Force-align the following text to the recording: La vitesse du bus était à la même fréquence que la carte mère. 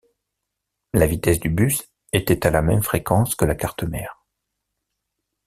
La 0.95 1.05
vitesse 1.05 1.39
du 1.39 1.49
bus 1.51 1.91
était 2.11 2.47
à 2.47 2.49
la 2.49 2.63
même 2.63 2.81
fréquence 2.81 3.35
que 3.35 3.45
la 3.45 3.53
carte 3.53 3.83
mère. 3.83 4.25